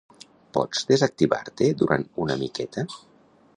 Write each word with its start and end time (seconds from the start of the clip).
Pots 0.57 0.81
desactivar-te 0.91 1.69
durant 1.83 2.07
una 2.25 2.41
miqueta? 2.43 2.89